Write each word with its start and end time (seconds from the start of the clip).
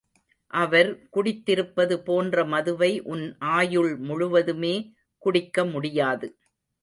அவர் 0.53 0.87
குடித்திருப்பது 1.09 1.95
போன்ற 1.99 2.45
மதுவை 2.45 2.89
உன் 3.05 3.23
ஆயுள் 3.51 3.91
முழுவதுமே 3.99 4.73
குடிக்க 5.23 5.65
முடியாது. 5.65 6.29